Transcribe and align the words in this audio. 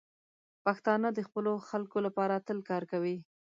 پښتانه 0.65 1.07
د 1.13 1.19
خپلو 1.27 1.53
خلکو 1.69 1.97
لپاره 2.05 2.43
تل 2.47 2.59
کار 2.69 2.83
کوي. 2.91 3.17